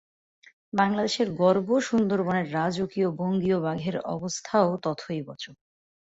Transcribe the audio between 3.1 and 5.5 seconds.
বঙ্গীয় বাঘের অবস্থাও তথৈবচ।